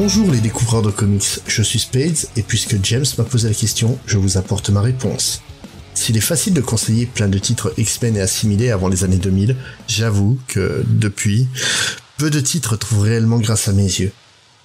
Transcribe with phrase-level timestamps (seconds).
[0.00, 3.98] Bonjour les découvreurs de comics, je suis Spades et puisque James m'a posé la question,
[4.06, 5.42] je vous apporte ma réponse.
[5.92, 9.56] S'il est facile de conseiller plein de titres X-Men et assimilés avant les années 2000,
[9.88, 11.48] j'avoue que, depuis,
[12.16, 14.12] peu de titres trouvent réellement grâce à mes yeux.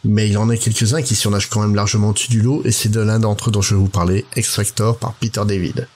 [0.03, 2.89] Mais il en a quelques-uns qui surnagent quand même largement au-dessus du lot et c'est
[2.89, 5.87] de l'un d'entre eux dont je vais vous parler, X-Factor par Peter David.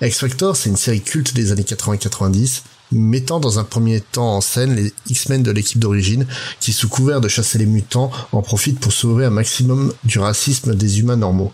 [0.00, 2.62] X-Factor, c'est une série culte des années 80-90
[2.92, 6.26] mettant dans un premier temps en scène les X-Men de l'équipe d'origine
[6.60, 10.74] qui, sous couvert de chasser les mutants, en profitent pour sauver un maximum du racisme
[10.74, 11.52] des humains normaux.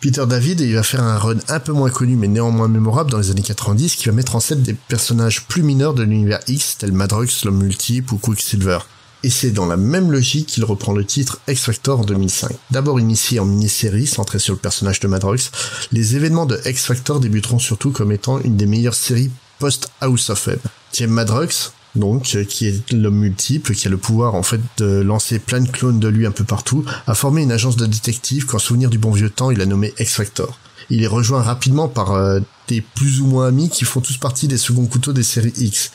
[0.00, 3.18] Peter David il va faire un run un peu moins connu mais néanmoins mémorable dans
[3.18, 6.76] les années 90 qui va mettre en scène des personnages plus mineurs de l'univers X
[6.78, 8.78] tels Madrox, l'homme multiple ou Quicksilver.
[9.22, 12.52] Et c'est dans la même logique qu'il reprend le titre X-Factor en 2005.
[12.70, 15.50] D'abord initié en mini-série centrée sur le personnage de Madrox,
[15.90, 20.58] les événements de X-Factor débuteront surtout comme étant une des meilleures séries post-House of M.
[20.92, 25.00] James Madrox, donc euh, qui est l'homme multiple, qui a le pouvoir en fait de
[25.00, 28.46] lancer plein de clones de lui un peu partout, a formé une agence de détectives
[28.46, 30.58] qu'en souvenir du bon vieux temps il a nommé X-Factor.
[30.88, 34.46] Il est rejoint rapidement par euh, des plus ou moins amis qui font tous partie
[34.46, 35.90] des seconds couteaux des séries X.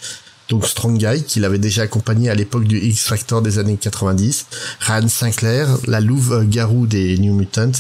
[0.50, 4.48] Donc Strong Guy, qu'il avait déjà accompagné à l'époque du X-Factor des années 90,
[4.82, 7.72] Ryan Sinclair, la louve garou des New Mutants,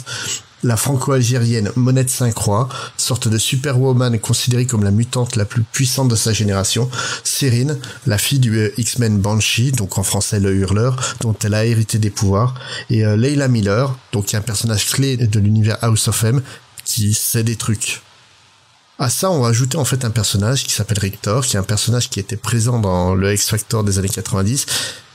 [0.63, 6.15] la franco-algérienne Monette Saint-Croix, sorte de superwoman considérée comme la mutante la plus puissante de
[6.15, 6.89] sa génération,
[7.23, 11.65] Cyrine, la fille du euh, X-Men Banshee, donc en français le hurleur, dont elle a
[11.65, 12.55] hérité des pouvoirs,
[12.89, 16.41] et euh, Leila Miller, donc un personnage clé de l'univers House of M,
[16.85, 18.01] qui sait des trucs.
[19.01, 21.63] À ça, on va ajouter en fait un personnage qui s'appelle Rictor, qui est un
[21.63, 24.67] personnage qui était présent dans le X-Factor des années 90,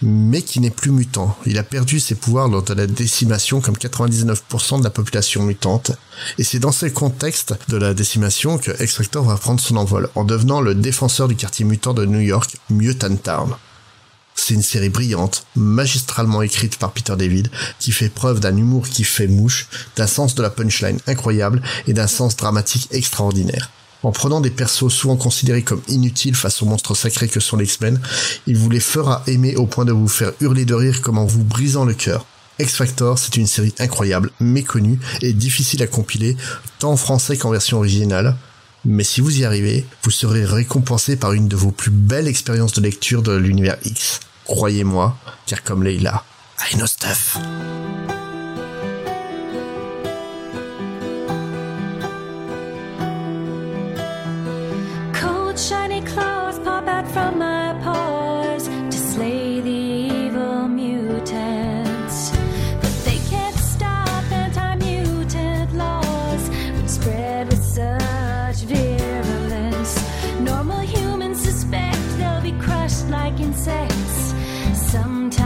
[0.03, 1.39] mais qui n'est plus mutant.
[1.47, 5.93] Il a perdu ses pouvoirs lors de la décimation comme 99% de la population mutante.
[6.37, 10.25] Et c'est dans ce contexte de la décimation que X-Factor va prendre son envol, en
[10.25, 13.55] devenant le défenseur du quartier mutant de New York, Mutant Town.
[14.37, 17.49] C'est une série brillante, magistralement écrite par Peter David,
[17.81, 19.67] qui fait preuve d'un humour qui fait mouche,
[19.97, 23.71] d'un sens de la punchline incroyable et d'un sens dramatique extraordinaire.
[24.03, 27.65] En prenant des persos souvent considérés comme inutiles face aux monstres sacrés que sont les
[27.65, 27.99] X-Men,
[28.47, 31.25] il vous les fera aimer au point de vous faire hurler de rire comme en
[31.25, 32.27] vous brisant le cœur.
[32.59, 36.37] X-Factor, c'est une série incroyable, méconnue et difficile à compiler,
[36.79, 38.37] tant en français qu'en version originale.
[38.89, 42.73] Mais si vous y arrivez, vous serez récompensé par une de vos plus belles expériences
[42.73, 44.21] de lecture de l'univers X.
[44.45, 45.17] Croyez-moi,
[45.47, 46.25] car comme Leila,
[46.71, 47.37] I know stuff.
[74.97, 75.46] Sometimes